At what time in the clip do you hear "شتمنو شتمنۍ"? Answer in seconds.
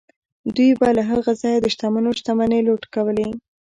1.73-2.61